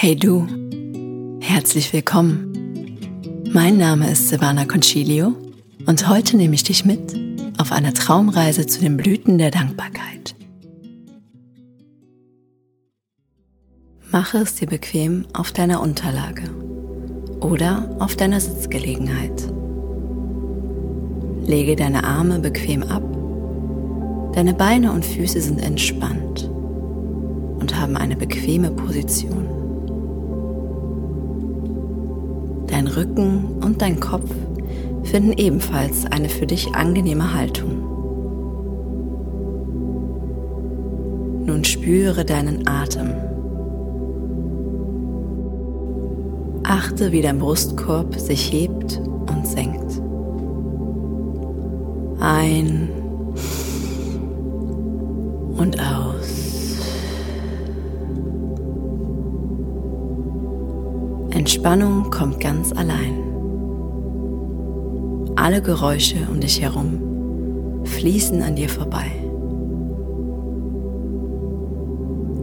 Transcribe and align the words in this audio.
Hey 0.00 0.14
du, 0.14 0.46
herzlich 1.40 1.92
willkommen. 1.92 2.54
Mein 3.52 3.78
Name 3.78 4.08
ist 4.12 4.28
Silvana 4.28 4.64
Concilio 4.64 5.34
und 5.86 6.08
heute 6.08 6.36
nehme 6.36 6.54
ich 6.54 6.62
dich 6.62 6.84
mit 6.84 7.18
auf 7.58 7.72
einer 7.72 7.92
Traumreise 7.92 8.64
zu 8.68 8.80
den 8.80 8.96
Blüten 8.96 9.38
der 9.38 9.50
Dankbarkeit. 9.50 10.36
Mache 14.12 14.38
es 14.38 14.54
dir 14.54 14.68
bequem 14.68 15.26
auf 15.32 15.50
deiner 15.50 15.80
Unterlage 15.80 16.44
oder 17.40 17.96
auf 17.98 18.14
deiner 18.14 18.38
Sitzgelegenheit. 18.38 19.52
Lege 21.44 21.74
deine 21.74 22.04
Arme 22.04 22.38
bequem 22.38 22.84
ab, 22.84 23.02
deine 24.32 24.54
Beine 24.54 24.92
und 24.92 25.04
Füße 25.04 25.40
sind 25.40 25.58
entspannt 25.58 26.48
und 27.58 27.74
haben 27.74 27.96
eine 27.96 28.14
bequeme 28.14 28.70
Position. 28.70 29.57
Rücken 32.88 33.60
und 33.62 33.80
dein 33.82 34.00
Kopf 34.00 34.30
finden 35.04 35.32
ebenfalls 35.32 36.04
eine 36.06 36.28
für 36.28 36.46
dich 36.46 36.74
angenehme 36.74 37.34
Haltung. 37.34 37.88
Nun 41.46 41.64
spüre 41.64 42.24
deinen 42.24 42.68
Atem. 42.68 43.14
Achte, 46.64 47.12
wie 47.12 47.22
dein 47.22 47.38
Brustkorb 47.38 48.14
sich 48.16 48.52
hebt 48.52 49.00
und 49.30 49.46
senkt. 49.46 50.02
Ein 52.20 52.90
und 55.56 55.80
aus. 55.80 56.07
Entspannung 61.68 62.10
kommt 62.10 62.40
ganz 62.40 62.72
allein. 62.72 63.12
Alle 65.36 65.60
Geräusche 65.60 66.16
um 66.30 66.40
dich 66.40 66.62
herum 66.62 67.84
fließen 67.84 68.42
an 68.42 68.56
dir 68.56 68.70
vorbei. 68.70 69.04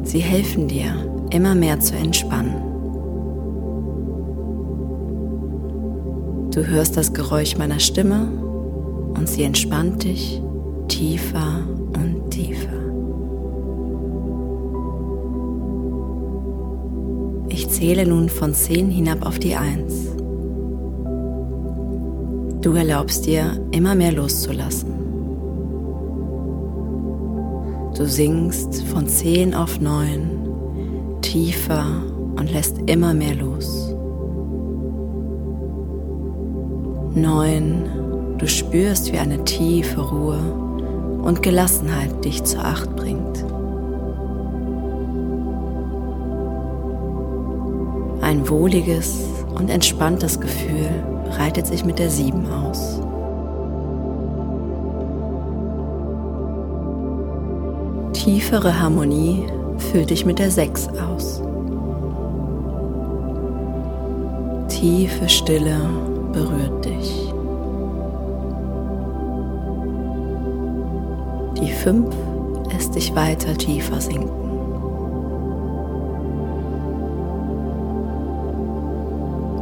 Sie 0.03 0.19
helfen 0.19 0.67
dir, 0.67 0.93
immer 1.31 1.55
mehr 1.55 1.79
zu 1.79 1.95
entspannen. 1.95 2.53
Du 6.53 6.63
hörst 6.63 6.95
das 6.95 7.11
Geräusch 7.11 7.57
meiner 7.57 7.79
Stimme 7.79 8.27
und 9.17 9.27
sie 9.27 9.41
entspannt 9.41 10.03
dich 10.03 10.39
tiefer 10.87 11.67
und 11.95 12.14
zähle 17.75 18.07
nun 18.07 18.29
von 18.29 18.53
10 18.53 18.89
hinab 18.89 19.25
auf 19.25 19.37
die 19.37 19.53
1. 19.55 20.15
Du 22.61 22.71
erlaubst 22.71 23.25
dir 23.25 23.59
immer 23.71 23.95
mehr 23.95 24.13
loszulassen. 24.13 24.93
Du 27.97 28.05
sinkst 28.07 28.81
von 28.83 29.07
10 29.09 29.53
auf 29.53 29.81
9 29.81 31.19
tiefer 31.21 31.85
und 32.37 32.49
lässt 32.53 32.77
immer 32.85 33.13
mehr 33.13 33.35
los. 33.35 33.93
9. 37.13 38.37
Du 38.37 38.47
spürst, 38.47 39.11
wie 39.11 39.17
eine 39.17 39.43
tiefe 39.43 39.99
Ruhe 39.99 40.39
und 41.23 41.43
Gelassenheit 41.43 42.23
dich 42.23 42.41
zur 42.45 42.63
Acht 42.63 42.95
bringt. 42.95 43.54
Ein 48.45 48.51
wohliges 48.51 49.25
und 49.55 49.71
entspanntes 49.71 50.39
Gefühl 50.39 50.87
breitet 51.31 51.65
sich 51.65 51.83
mit 51.83 51.97
der 51.97 52.11
7 52.11 52.47
aus. 52.51 53.01
Tiefere 58.13 58.79
Harmonie 58.79 59.47
füllt 59.77 60.11
dich 60.11 60.27
mit 60.27 60.37
der 60.37 60.51
6 60.51 60.89
aus. 60.89 61.41
Tiefe 64.67 65.27
Stille 65.27 65.79
berührt 66.31 66.85
dich. 66.85 67.33
Die 71.59 71.71
5 71.71 72.15
lässt 72.71 72.93
dich 72.93 73.15
weiter 73.15 73.55
tiefer 73.57 73.99
sinken. 73.99 74.44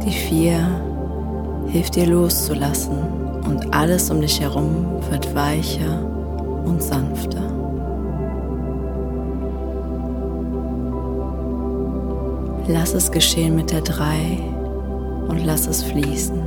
Die 0.04 0.12
vier 0.12 0.58
hilft 1.68 1.96
dir 1.96 2.06
loszulassen 2.06 2.98
und 3.46 3.74
alles 3.74 4.10
um 4.10 4.20
dich 4.20 4.38
herum 4.38 4.86
wird 5.10 5.34
weicher 5.34 6.04
und 6.66 6.82
sanfter. 6.82 7.42
Lass 12.66 12.92
es 12.92 13.10
geschehen 13.10 13.56
mit 13.56 13.72
der 13.72 13.80
drei 13.80 14.38
und 15.28 15.44
lass 15.44 15.66
es 15.66 15.82
fließen. 15.82 16.38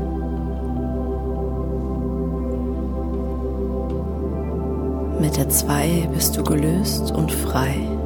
Mit 5.20 5.36
der 5.36 5.50
zwei 5.50 6.08
bist 6.14 6.38
du 6.38 6.44
gelöst 6.44 7.12
und 7.12 7.32
frei. 7.32 7.97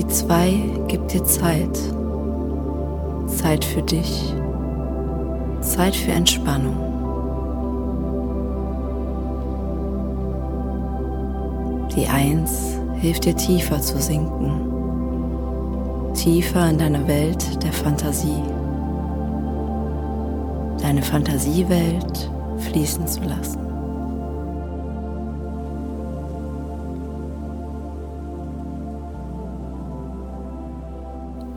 Die 0.00 0.06
zwei 0.06 0.54
gibt 0.88 1.12
dir 1.12 1.22
Zeit. 1.24 1.78
Zeit 3.26 3.62
für 3.62 3.82
dich. 3.82 4.34
Zeit 5.60 5.94
für 5.94 6.12
Entspannung. 6.12 6.78
Die 11.94 12.06
Eins 12.06 12.78
hilft 12.98 13.26
dir 13.26 13.36
tiefer 13.36 13.78
zu 13.82 14.00
sinken. 14.00 14.62
Tiefer 16.14 16.70
in 16.70 16.78
deine 16.78 17.06
Welt 17.06 17.62
der 17.62 17.72
Fantasie. 17.74 18.42
Deine 20.80 21.02
Fantasiewelt 21.02 22.30
fließen 22.56 23.06
zu 23.06 23.20
lassen. 23.24 23.69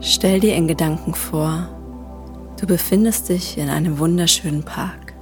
Stell 0.06 0.38
dir 0.38 0.54
in 0.54 0.68
Gedanken 0.68 1.14
vor, 1.14 1.66
du 2.60 2.66
befindest 2.66 3.30
dich 3.30 3.56
in 3.56 3.70
einem 3.70 3.98
wunderschönen 3.98 4.62
Park 4.62 5.14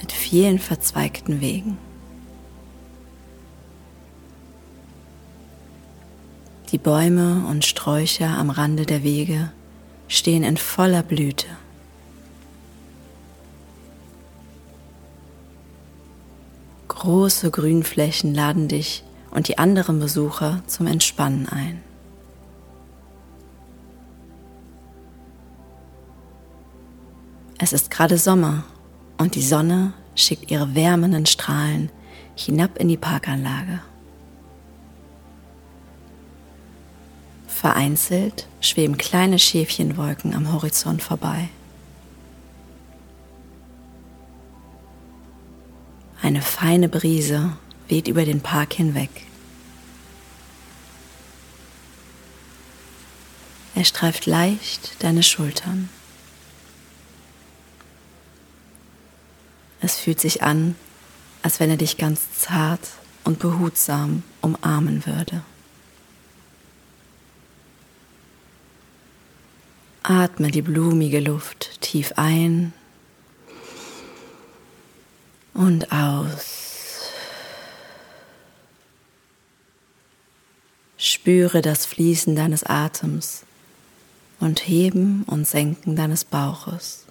mit 0.00 0.10
vielen 0.10 0.58
verzweigten 0.58 1.40
Wegen. 1.40 1.78
Die 6.72 6.78
Bäume 6.78 7.46
und 7.48 7.64
Sträucher 7.64 8.36
am 8.36 8.50
Rande 8.50 8.84
der 8.84 9.04
Wege 9.04 9.52
stehen 10.08 10.42
in 10.42 10.56
voller 10.56 11.04
Blüte. 11.04 11.46
Große 16.88 17.52
Grünflächen 17.52 18.34
laden 18.34 18.66
dich 18.66 19.04
und 19.30 19.46
die 19.46 19.58
anderen 19.58 20.00
Besucher 20.00 20.64
zum 20.66 20.88
Entspannen 20.88 21.48
ein. 21.48 21.89
Es 27.62 27.74
ist 27.74 27.90
gerade 27.90 28.16
Sommer 28.16 28.64
und 29.18 29.34
die 29.34 29.42
Sonne 29.42 29.92
schickt 30.14 30.50
ihre 30.50 30.74
wärmenden 30.74 31.26
Strahlen 31.26 31.90
hinab 32.34 32.78
in 32.78 32.88
die 32.88 32.96
Parkanlage. 32.96 33.80
Vereinzelt 37.46 38.48
schweben 38.62 38.96
kleine 38.96 39.38
Schäfchenwolken 39.38 40.34
am 40.34 40.50
Horizont 40.54 41.02
vorbei. 41.02 41.50
Eine 46.22 46.40
feine 46.40 46.88
Brise 46.88 47.52
weht 47.88 48.08
über 48.08 48.24
den 48.24 48.40
Park 48.40 48.72
hinweg. 48.72 49.10
Er 53.74 53.84
streift 53.84 54.24
leicht 54.24 55.02
deine 55.02 55.22
Schultern. 55.22 55.90
Es 59.80 59.98
fühlt 59.98 60.20
sich 60.20 60.42
an, 60.42 60.76
als 61.42 61.60
wenn 61.60 61.70
er 61.70 61.76
dich 61.76 61.96
ganz 61.96 62.20
zart 62.38 62.80
und 63.24 63.38
behutsam 63.38 64.22
umarmen 64.40 65.06
würde. 65.06 65.42
Atme 70.02 70.50
die 70.50 70.62
blumige 70.62 71.20
Luft 71.20 71.80
tief 71.80 72.12
ein 72.16 72.72
und 75.54 75.92
aus. 75.92 77.10
Spüre 80.96 81.62
das 81.62 81.86
Fließen 81.86 82.34
deines 82.36 82.64
Atems 82.64 83.44
und 84.38 84.66
Heben 84.66 85.22
und 85.24 85.46
Senken 85.46 85.96
deines 85.96 86.24
Bauches. 86.24 87.04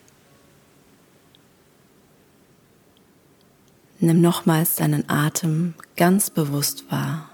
Nimm 4.02 4.22
nochmals 4.22 4.76
deinen 4.76 5.10
Atem 5.10 5.74
ganz 5.98 6.30
bewusst 6.30 6.90
wahr. 6.90 7.30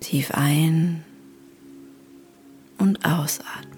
Tief 0.00 0.32
ein 0.32 1.04
und 2.78 3.04
ausatmen. 3.04 3.70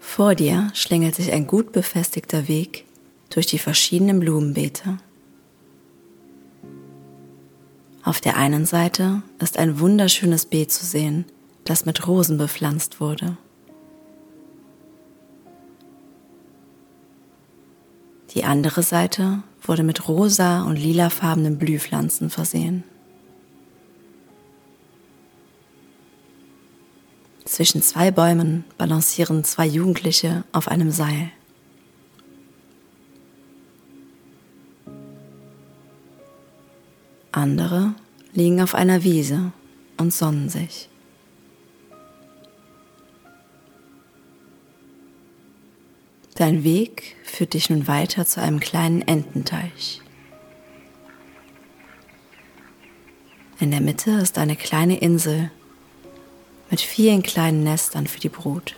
Vor 0.00 0.34
dir 0.34 0.70
schlängelt 0.74 1.14
sich 1.14 1.30
ein 1.30 1.46
gut 1.46 1.72
befestigter 1.72 2.48
Weg 2.48 2.84
durch 3.28 3.46
die 3.46 3.58
verschiedenen 3.58 4.18
Blumenbeete. 4.18 4.98
Auf 8.02 8.20
der 8.20 8.36
einen 8.36 8.64
Seite 8.64 9.22
ist 9.40 9.58
ein 9.58 9.78
wunderschönes 9.78 10.46
Beet 10.46 10.72
zu 10.72 10.86
sehen, 10.86 11.26
das 11.66 11.84
mit 11.84 12.06
Rosen 12.06 12.38
bepflanzt 12.38 13.00
wurde. 13.00 13.36
Die 18.30 18.44
andere 18.44 18.82
Seite 18.82 19.42
wurde 19.62 19.82
mit 19.82 20.08
rosa 20.08 20.62
und 20.62 20.76
lilafarbenen 20.76 21.58
Blühpflanzen 21.58 22.30
versehen. 22.30 22.84
Zwischen 27.44 27.80
zwei 27.82 28.10
Bäumen 28.10 28.64
balancieren 28.76 29.42
zwei 29.44 29.66
Jugendliche 29.66 30.44
auf 30.52 30.68
einem 30.68 30.90
Seil. 30.90 31.30
Andere 37.32 37.94
liegen 38.32 38.60
auf 38.60 38.74
einer 38.74 39.02
Wiese 39.02 39.52
und 39.96 40.12
sonnen 40.12 40.48
sich. 40.48 40.88
Dein 46.36 46.64
Weg 46.64 47.16
führt 47.24 47.54
dich 47.54 47.70
nun 47.70 47.88
weiter 47.88 48.26
zu 48.26 48.42
einem 48.42 48.60
kleinen 48.60 49.00
Ententeich. 49.00 50.02
In 53.58 53.70
der 53.70 53.80
Mitte 53.80 54.10
ist 54.10 54.36
eine 54.36 54.54
kleine 54.54 54.98
Insel 54.98 55.50
mit 56.70 56.82
vielen 56.82 57.22
kleinen 57.22 57.64
Nestern 57.64 58.06
für 58.06 58.20
die 58.20 58.28
Brut. 58.28 58.76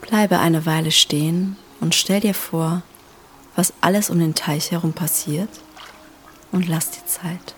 Bleibe 0.00 0.40
eine 0.40 0.66
Weile 0.66 0.90
stehen 0.90 1.56
und 1.78 1.94
stell 1.94 2.18
dir 2.18 2.34
vor, 2.34 2.82
was 3.54 3.72
alles 3.80 4.10
um 4.10 4.18
den 4.18 4.34
Teich 4.34 4.72
herum 4.72 4.94
passiert 4.94 5.50
und 6.50 6.66
lass 6.66 6.90
dir 6.90 7.06
Zeit. 7.06 7.54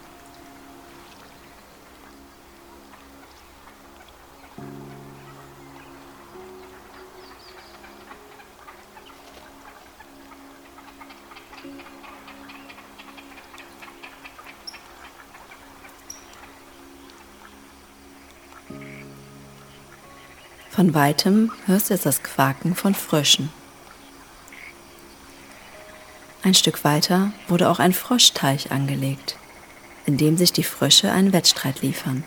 Von 20.75 20.95
weitem 20.95 21.53
hörst 21.67 21.91
du 21.91 21.95
jetzt 21.95 22.07
das 22.07 22.23
Quaken 22.23 22.75
von 22.75 22.95
Fröschen. 22.95 23.51
Ein 26.43 26.55
Stück 26.55 26.83
weiter 26.83 27.31
wurde 27.47 27.69
auch 27.69 27.79
ein 27.79 27.93
Froschteich 27.93 28.73
angelegt, 28.73 29.37
in 30.07 30.17
dem 30.17 30.39
sich 30.39 30.51
die 30.51 30.65
Frösche 30.65 31.13
einen 31.13 31.35
Wettstreit 31.35 31.83
liefern. 31.83 32.25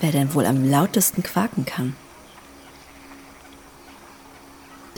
Wer 0.00 0.12
denn 0.12 0.34
wohl 0.34 0.44
am 0.44 0.68
lautesten 0.68 1.22
quaken 1.22 1.64
kann? 1.64 1.96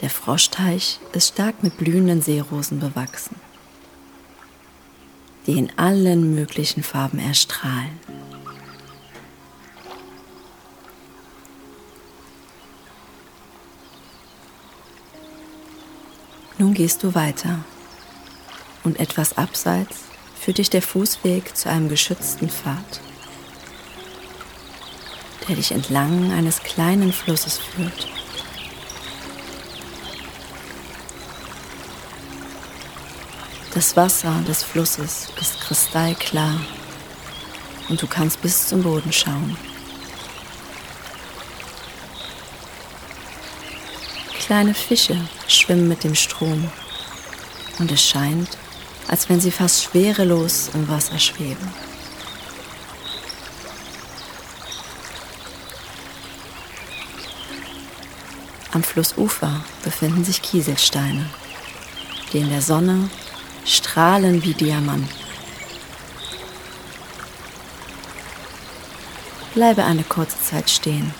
Der 0.01 0.09
Froschteich 0.09 0.99
ist 1.13 1.29
stark 1.29 1.63
mit 1.63 1.77
blühenden 1.77 2.21
Seerosen 2.21 2.81
bewachsen, 2.81 3.37
die 5.45 5.57
in 5.57 5.71
allen 5.79 6.35
möglichen 6.35 6.83
Farben 6.83 7.19
erstrahlen. 7.19 7.97
Nun 16.59 16.73
gehst 16.73 17.03
du 17.03 17.13
weiter 17.13 17.59
und 18.83 18.99
etwas 18.99 19.37
abseits 19.37 19.97
führt 20.39 20.57
dich 20.57 20.69
der 20.69 20.81
Fußweg 20.81 21.55
zu 21.55 21.69
einem 21.69 21.87
geschützten 21.87 22.49
Pfad, 22.49 22.99
der 25.47 25.55
dich 25.55 25.71
entlang 25.71 26.31
eines 26.31 26.63
kleinen 26.63 27.13
Flusses 27.13 27.59
führt. 27.59 28.07
Das 33.75 33.95
Wasser 33.95 34.41
des 34.47 34.63
Flusses 34.63 35.27
ist 35.39 35.59
kristallklar 35.59 36.59
und 37.89 38.01
du 38.01 38.07
kannst 38.07 38.41
bis 38.41 38.67
zum 38.67 38.81
Boden 38.81 39.13
schauen. 39.13 39.55
Kleine 44.47 44.73
Fische 44.73 45.19
schwimmen 45.49 45.89
mit 45.89 46.05
dem 46.05 46.15
Strom 46.15 46.71
und 47.79 47.91
es 47.91 48.01
scheint, 48.01 48.47
als 49.09 49.27
wenn 49.27 49.41
sie 49.41 49.51
fast 49.51 49.83
schwerelos 49.83 50.69
im 50.73 50.87
Wasser 50.87 51.19
schweben. 51.19 51.67
Am 58.71 58.83
Flussufer 58.83 59.65
befinden 59.83 60.23
sich 60.23 60.41
Kieselsteine, 60.41 61.29
die 62.31 62.37
in 62.37 62.49
der 62.49 62.61
Sonne 62.61 63.09
strahlen 63.65 64.41
wie 64.43 64.53
Diamanten. 64.53 65.09
Bleibe 69.53 69.83
eine 69.83 70.05
kurze 70.05 70.39
Zeit 70.39 70.69
stehen 70.69 71.13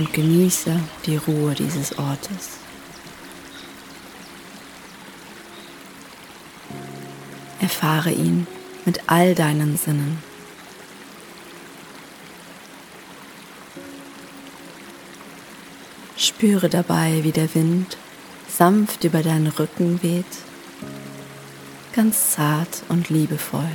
und 0.00 0.14
genieße 0.14 0.80
die 1.04 1.16
Ruhe 1.16 1.54
dieses 1.54 1.98
Ortes. 1.98 2.60
Erfahre 7.60 8.10
ihn 8.10 8.46
mit 8.86 9.02
all 9.08 9.34
deinen 9.34 9.76
Sinnen. 9.76 10.22
Spüre 16.16 16.70
dabei, 16.70 17.22
wie 17.22 17.32
der 17.32 17.54
Wind 17.54 17.98
sanft 18.48 19.04
über 19.04 19.22
deinen 19.22 19.48
Rücken 19.48 20.02
weht, 20.02 20.24
ganz 21.92 22.30
zart 22.30 22.84
und 22.88 23.10
liebevoll. 23.10 23.70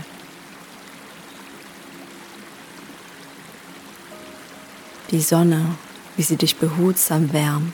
Die 5.12 5.22
Sonne 5.22 5.78
wie 6.18 6.24
sie 6.24 6.38
dich 6.38 6.56
behutsam 6.58 7.34
wärmt 7.34 7.74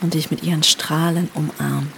und 0.00 0.14
dich 0.14 0.30
mit 0.30 0.42
ihren 0.42 0.62
Strahlen 0.62 1.28
umarmt. 1.34 1.88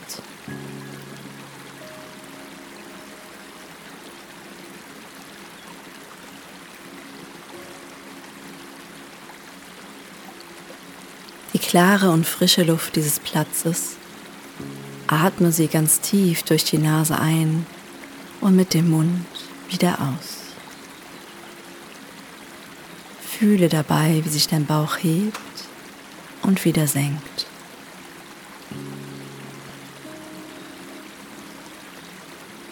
Die 11.52 11.58
klare 11.58 12.10
und 12.10 12.26
frische 12.26 12.64
Luft 12.64 12.96
dieses 12.96 13.20
Platzes 13.20 13.96
atme 15.06 15.52
sie 15.52 15.68
ganz 15.68 16.00
tief 16.00 16.42
durch 16.42 16.64
die 16.64 16.78
Nase 16.78 17.18
ein 17.18 17.66
und 18.40 18.56
mit 18.56 18.74
dem 18.74 18.90
Mund 18.90 19.24
wieder 19.70 19.98
aus. 20.00 20.33
Fühle 23.38 23.68
dabei, 23.68 24.20
wie 24.24 24.28
sich 24.28 24.46
dein 24.46 24.64
Bauch 24.64 24.98
hebt 24.98 25.40
und 26.42 26.64
wieder 26.64 26.86
senkt. 26.86 27.46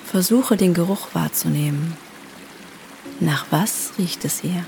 Versuche 0.07 0.57
den 0.57 0.73
Geruch 0.73 1.09
wahrzunehmen. 1.15 1.97
Nach 3.19 3.47
was 3.51 3.95
riecht 3.99 4.25
es 4.25 4.41
hier? 4.41 4.65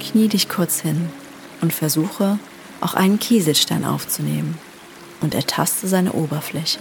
Knie 0.00 0.28
dich 0.28 0.50
kurz 0.50 0.80
hin 0.80 1.08
und 1.62 1.72
versuche 1.72 2.38
auch 2.82 2.92
einen 2.92 3.18
Kieselstein 3.18 3.86
aufzunehmen 3.86 4.58
und 5.22 5.34
ertaste 5.34 5.88
seine 5.88 6.12
Oberfläche. 6.12 6.80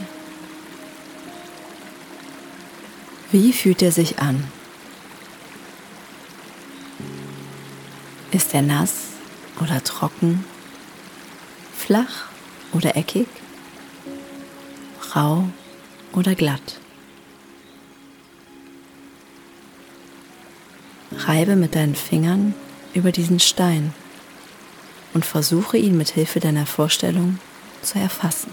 Wie 3.31 3.53
fühlt 3.53 3.83
er 3.83 3.91
sich 3.91 4.17
an? 4.17 4.43
Ist 8.31 8.55
er 8.55 8.63
nass 8.63 9.09
oder 9.62 9.83
trocken? 9.83 10.43
Flach 11.77 12.25
oder 12.74 12.95
eckig? 12.98 13.27
Rau 15.15 15.48
oder 16.13 16.33
glatt? 16.33 16.79
Reibe 21.12 21.55
mit 21.55 21.75
deinen 21.75 21.95
Fingern 21.95 22.55
über 22.95 23.12
diesen 23.12 23.39
Stein 23.39 23.93
und 25.13 25.24
versuche 25.24 25.77
ihn 25.77 25.98
mit 25.98 26.09
Hilfe 26.09 26.39
deiner 26.39 26.65
Vorstellung 26.65 27.39
zu 27.83 28.00
erfassen. 28.00 28.51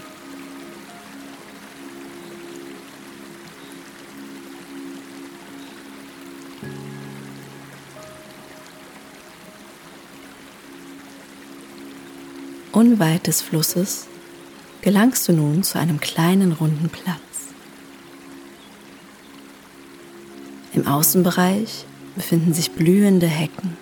Unweit 12.77 13.25
des 13.25 13.41
Flusses 13.41 14.05
gelangst 14.81 15.27
du 15.27 15.33
nun 15.33 15.63
zu 15.63 15.79
einem 15.79 15.99
kleinen 15.99 16.51
runden 16.51 16.89
Platz. 16.89 17.17
Im 20.75 20.85
Außenbereich 20.85 21.85
befinden 22.13 22.53
sich 22.53 22.69
blühende 22.73 23.25
Hecken. 23.25 23.75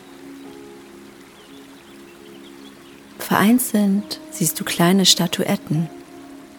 Vereinzelt 3.19 4.21
siehst 4.31 4.57
du 4.61 4.63
kleine 4.63 5.05
Statuetten, 5.05 5.89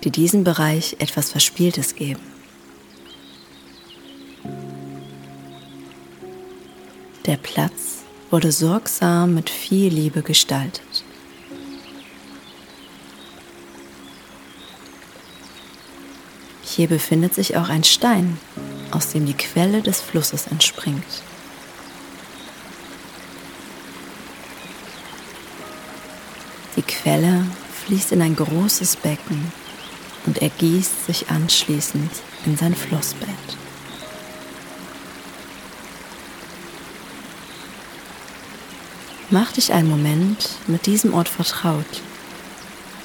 die 0.05 0.11
diesem 0.11 0.45
Bereich 0.45 0.97
etwas 0.99 1.31
Verspieltes 1.31 1.95
geben. 1.95 2.21
Der 7.25 7.39
Platz 7.39 8.05
wurde 8.31 8.53
sorgsam 8.53 9.33
mit 9.33 9.49
viel 9.49 9.91
Liebe 9.91 10.21
gestaltet. 10.21 11.03
Hier 16.77 16.89
befindet 16.89 17.35
sich 17.35 17.57
auch 17.57 17.71
ein 17.71 17.85
Stein, 17.85 18.39
aus 18.91 19.09
dem 19.09 19.25
die 19.25 19.33
Quelle 19.33 19.81
des 19.81 20.03
Flusses 20.03 20.47
entspringt. 20.47 21.03
Die 26.77 26.83
Quelle 26.83 27.47
fließt 27.87 28.13
in 28.13 28.21
ein 28.21 28.37
großes 28.37 28.97
Becken 28.97 29.51
und 30.27 30.43
ergießt 30.43 31.07
sich 31.07 31.31
anschließend 31.31 32.11
in 32.45 32.59
sein 32.59 32.75
Flussbett. 32.75 33.31
Mach 39.31 39.51
dich 39.53 39.73
einen 39.73 39.89
Moment 39.89 40.51
mit 40.67 40.85
diesem 40.85 41.15
Ort 41.15 41.31
vertraut 41.31 42.03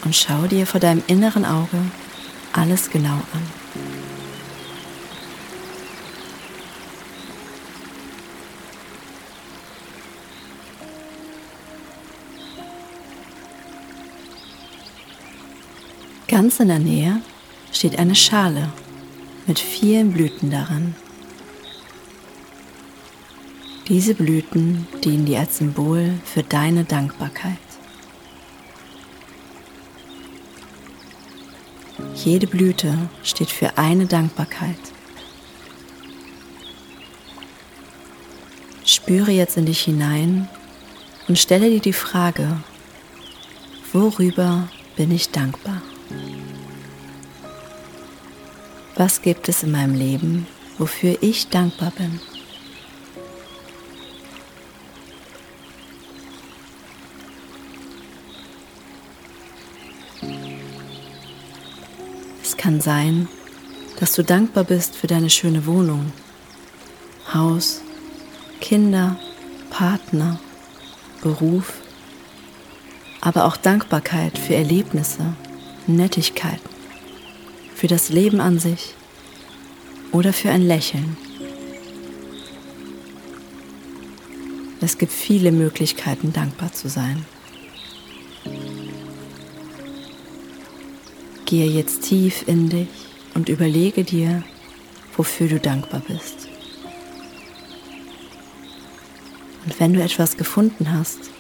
und 0.04 0.14
schau 0.14 0.46
dir 0.48 0.68
vor 0.68 0.82
deinem 0.82 1.04
inneren 1.08 1.46
Auge 1.46 1.80
alles 2.52 2.90
genau 2.90 3.14
an. 3.14 3.61
Ganz 16.32 16.62
in 16.62 16.70
der 16.70 16.80
Nähe 16.80 17.22
steht 17.74 18.00
eine 18.00 18.16
Schale 18.16 18.72
mit 19.48 19.60
vielen 19.60 20.14
Blüten 20.14 20.50
daran. 20.50 20.96
Diese 23.90 24.16
Blüten 24.16 24.88
dienen 25.04 25.26
dir 25.26 25.42
als 25.42 25.58
Symbol 25.58 26.14
für 26.24 26.42
deine 26.42 26.86
Dankbarkeit. 26.86 27.58
Jede 32.16 32.48
Blüte 32.48 32.98
steht 33.24 33.50
für 33.50 33.78
eine 33.78 34.06
Dankbarkeit. 34.06 34.80
Spüre 38.86 39.32
jetzt 39.32 39.58
in 39.58 39.66
dich 39.66 39.82
hinein 39.82 40.48
und 41.28 41.38
stelle 41.38 41.70
dir 41.70 41.82
die 41.82 41.92
Frage, 41.92 42.56
worüber 43.92 44.70
bin 44.96 45.12
ich 45.12 45.30
dankbar? 45.32 45.82
Was 49.04 49.24
gibt 49.24 49.50
es 49.50 49.64
in 49.64 49.72
meinem 49.72 49.96
Leben, 49.96 50.46
wofür 50.78 51.18
ich 51.22 51.50
dankbar 51.50 51.92
bin? 51.98 52.20
Es 62.44 62.56
kann 62.56 62.80
sein, 62.80 63.28
dass 64.00 64.14
du 64.14 64.24
dankbar 64.24 64.66
bist 64.66 64.96
für 64.96 65.08
deine 65.08 65.32
schöne 65.32 65.66
Wohnung, 65.66 66.14
Haus, 67.34 67.82
Kinder, 68.60 69.18
Partner, 69.72 70.40
Beruf, 71.24 71.74
aber 73.20 73.46
auch 73.46 73.58
Dankbarkeit 73.58 74.38
für 74.38 74.54
Erlebnisse, 74.54 75.34
Nettigkeiten 75.88 76.71
für 77.82 77.88
das 77.88 78.10
Leben 78.10 78.42
an 78.42 78.60
sich 78.60 78.94
oder 80.12 80.34
für 80.34 80.52
ein 80.52 80.62
Lächeln. 80.62 81.18
Es 84.82 85.00
gibt 85.00 85.12
viele 85.12 85.52
Möglichkeiten, 85.52 86.32
dankbar 86.32 86.72
zu 86.74 86.90
sein. 86.90 87.26
Gehe 91.46 91.66
jetzt 91.66 92.04
tief 92.04 92.48
in 92.48 92.70
dich 92.70 92.88
und 93.34 93.50
überlege 93.50 94.04
dir, 94.04 94.44
wofür 95.18 95.48
du 95.48 95.60
dankbar 95.60 96.04
bist. 96.08 96.50
Und 99.66 99.80
wenn 99.80 99.94
du 99.94 100.04
etwas 100.04 100.38
gefunden 100.38 100.92
hast, 100.94 101.32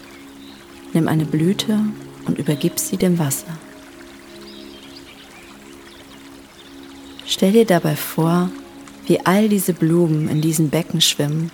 nimm 0.93 1.07
eine 1.07 1.25
Blüte 1.25 1.81
und 2.25 2.39
übergib 2.39 2.79
sie 2.79 2.98
dem 2.98 3.19
Wasser. 3.19 3.60
Stell 7.41 7.53
dir 7.53 7.65
dabei 7.65 7.95
vor, 7.95 8.51
wie 9.07 9.25
all 9.25 9.50
diese 9.50 9.74
Blumen 9.74 10.29
in 10.29 10.41
diesen 10.41 10.69
Becken 10.69 11.01
schwimmen 11.01 11.50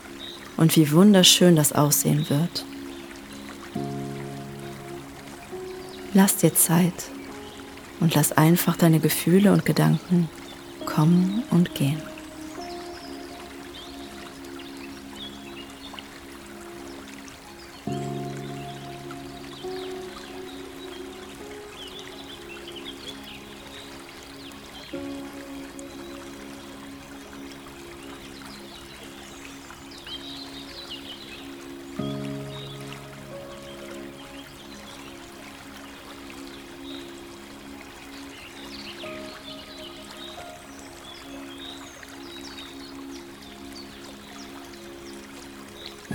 und 0.57 0.75
wie 0.75 0.91
wunderschön 0.91 1.55
das 1.55 1.71
aussehen 1.71 2.29
wird. 2.29 2.65
Lass 6.13 6.35
dir 6.35 6.53
Zeit 6.53 7.05
und 8.01 8.15
lass 8.15 8.33
einfach 8.33 8.75
deine 8.75 8.99
Gefühle 8.99 9.53
und 9.53 9.65
Gedanken 9.65 10.27
kommen 10.85 11.43
und 11.51 11.73
gehen. 11.73 12.01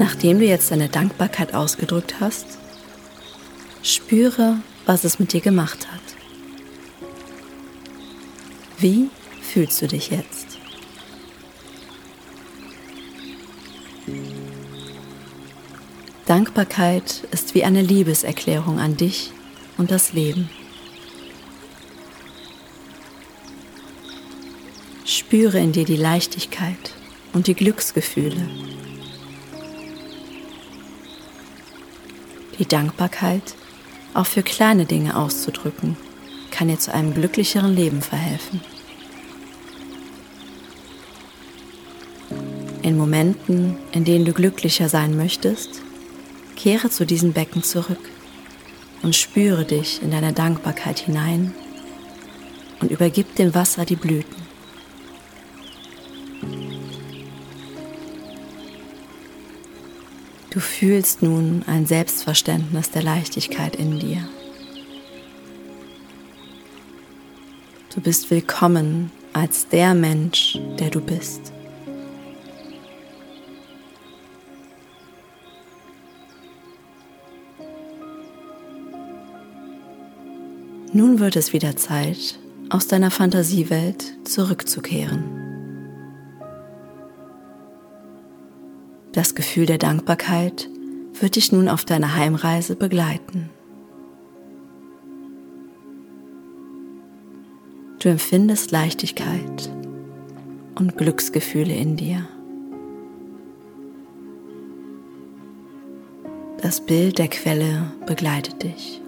Nachdem 0.03 0.41
du 0.41 0.45
jetzt 0.45 0.73
deine 0.73 0.89
Dankbarkeit 0.89 1.55
ausgedrückt 1.55 2.17
hast, 2.19 2.59
spüre, 3.85 4.57
was 4.85 5.05
es 5.05 5.21
mit 5.21 5.33
dir 5.33 5.41
gemacht 5.41 5.87
hat. 5.93 6.01
Wie 8.79 9.11
fühlst 9.41 9.81
du 9.81 9.87
dich 9.87 10.11
jetzt? 10.11 10.59
Dankbarkeit 16.27 17.23
ist 17.31 17.55
wie 17.55 17.63
eine 17.63 17.81
Liebeserklärung 17.81 18.81
an 18.81 18.97
dich 18.97 19.31
und 19.79 19.93
das 19.93 20.13
Leben. 20.13 20.51
Spüre 25.05 25.61
in 25.61 25.71
dir 25.71 25.85
die 25.85 25.97
Leichtigkeit 25.97 26.91
und 27.33 27.47
die 27.47 27.55
Glücksgefühle, 27.55 28.49
Die 32.59 32.67
Dankbarkeit, 32.67 33.55
auch 34.15 34.27
für 34.27 34.43
kleine 34.43 34.85
Dinge 34.85 35.17
auszudrücken, 35.17 35.97
kann 36.51 36.69
dir 36.69 36.79
zu 36.79 36.93
einem 36.93 37.15
glücklicheren 37.15 37.75
Leben 37.75 38.03
verhelfen. 38.03 38.61
In 42.83 42.99
Momenten, 42.99 43.77
in 43.93 44.05
denen 44.05 44.25
du 44.25 44.33
glücklicher 44.33 44.89
sein 44.89 45.17
möchtest, 45.17 45.81
Kehre 46.57 46.91
zu 46.91 47.07
diesem 47.07 47.33
Becken 47.33 47.63
zurück 47.63 48.11
und 49.03 49.17
spüre 49.17 49.65
dich 49.65 50.03
in 50.03 50.11
deiner 50.11 50.33
Dankbarkeit 50.33 50.99
hinein 50.99 51.55
und 52.81 52.91
übergib 52.91 53.35
dem 53.37 53.55
Wasser 53.55 53.85
die 53.85 53.97
Blüten. 53.97 54.42
Du 60.53 60.61
fühlst 60.61 61.23
nun 61.23 61.65
ein 61.67 61.87
Selbstverständnis 61.87 62.91
der 62.91 63.03
Leichtigkeit 63.03 63.75
in 63.75 63.99
dir. 63.99 64.29
Du 67.95 68.03
bist 68.03 68.31
willkommen 68.31 69.11
als 69.33 69.67
der 69.69 69.95
Mensch, 69.95 70.59
der 70.79 70.91
du 70.91 71.01
bist. 71.01 71.55
Nun 80.93 81.19
wird 81.19 81.37
es 81.37 81.55
wieder 81.55 81.77
Zeit, 81.77 82.39
aus 82.69 82.89
deiner 82.89 83.11
Fantasiewelt 83.11 84.05
zurückzukehren. 84.29 85.42
Das 89.13 89.35
Gefühl 89.35 89.67
der 89.67 89.79
Dankbarkeit 89.79 90.71
wird 91.21 91.37
dich 91.37 91.53
nun 91.53 91.69
auf 91.69 91.85
deiner 91.85 92.17
Heimreise 92.17 92.77
begleiten. 92.77 93.51
Du 97.99 98.09
empfindest 98.09 98.71
Leichtigkeit 98.73 99.71
und 100.75 100.97
Glücksgefühle 100.97 101.75
in 101.75 101.97
dir. 101.97 102.27
Das 106.63 106.81
Bild 106.81 107.19
der 107.19 107.29
Quelle 107.29 107.93
begleitet 108.07 108.63
dich. 108.63 109.01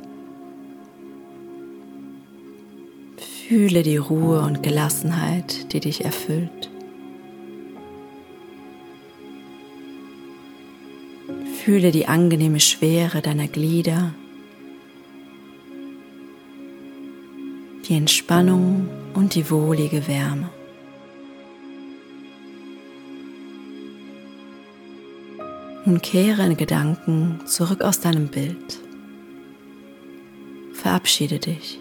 Fühle 3.48 3.82
die 3.82 3.96
Ruhe 3.96 4.42
und 4.42 4.62
Gelassenheit, 4.62 5.72
die 5.72 5.80
dich 5.80 6.04
erfüllt. 6.04 6.63
Fühle 11.64 11.92
die 11.92 12.06
angenehme 12.06 12.60
Schwere 12.60 13.22
deiner 13.22 13.48
Glieder, 13.48 14.12
die 17.88 17.94
Entspannung 17.94 18.86
und 19.14 19.34
die 19.34 19.50
wohlige 19.50 20.06
Wärme. 20.06 20.50
Nun 25.86 26.02
kehre 26.02 26.44
in 26.44 26.58
Gedanken 26.58 27.40
zurück 27.46 27.80
aus 27.80 27.98
deinem 27.98 28.28
Bild. 28.28 28.78
Verabschiede 30.74 31.38
dich. 31.38 31.78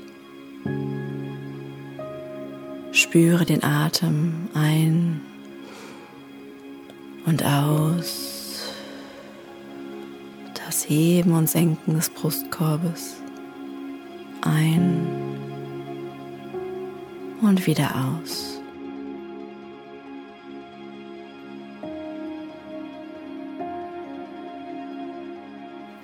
Spüre 2.93 3.43
den 3.43 3.65
Atem 3.65 4.47
ein 4.53 5.19
und 7.25 7.43
aus. 7.43 8.32
Das 10.73 10.89
Heben 10.89 11.33
und 11.33 11.47
Senken 11.47 11.93
des 11.93 12.09
Brustkorbes. 12.09 13.17
Ein 14.41 15.05
und 17.43 17.67
wieder 17.67 17.91
aus. 17.93 18.59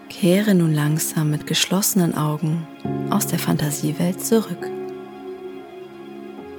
Kehre 0.07 0.53
nun 0.53 0.71
langsam 0.71 1.31
mit 1.31 1.47
geschlossenen 1.47 2.13
Augen 2.13 2.67
aus 3.09 3.25
der 3.25 3.39
Fantasiewelt 3.39 4.23
zurück. 4.23 4.69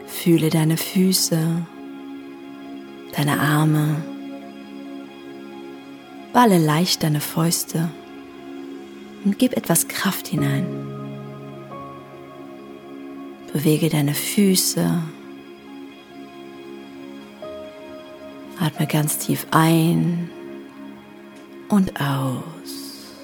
Fühle 0.08 0.50
deine 0.50 0.76
Füße, 0.76 1.64
deine 3.14 3.38
Arme, 3.38 4.02
balle 6.32 6.58
leicht 6.58 7.04
deine 7.04 7.20
Fäuste 7.20 7.88
und 9.24 9.38
gib 9.38 9.56
etwas 9.56 9.88
Kraft 9.88 10.28
hinein. 10.28 10.66
Bewege 13.52 13.88
deine 13.88 14.14
Füße, 14.14 15.02
atme 18.60 18.86
ganz 18.86 19.18
tief 19.18 19.46
ein 19.50 20.30
und 21.68 22.00
aus. 22.00 23.14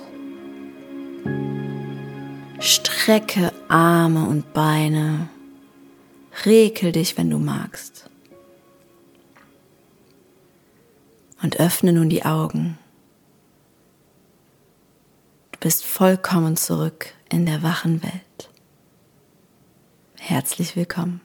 Strecke 2.59 3.52
Arme 3.68 4.26
und 4.26 4.52
Beine 4.52 5.28
Rekel 6.44 6.92
dich, 6.92 7.16
wenn 7.16 7.30
du 7.30 7.38
magst. 7.38 8.11
Und 11.42 11.59
öffne 11.59 11.92
nun 11.92 12.09
die 12.09 12.24
Augen. 12.24 12.78
Du 15.57 15.61
bist 15.61 15.87
vollkommen 15.87 16.55
zurück 16.55 17.14
in 17.31 17.47
der 17.47 17.62
wachen 17.62 18.03
Welt. 18.03 18.51
Herzlich 20.19 20.77
willkommen. 20.77 21.23